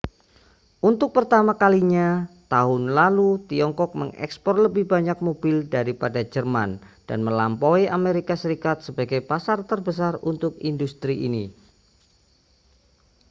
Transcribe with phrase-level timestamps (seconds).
[0.89, 2.07] untuk pertama kalinya
[2.53, 6.71] tahun lalu tiongkok mengekspor lebih banyak mobil daripada jerman
[7.09, 11.45] dan melampaui amerika serikat sebagai pasar terbesar untuk industri ini